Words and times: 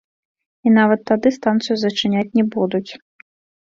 І 0.67 0.71
нават 0.77 1.05
тады 1.11 1.33
станцыю 1.37 1.79
зачыняць 1.85 2.29
не 2.37 2.51
будуць. 2.61 2.87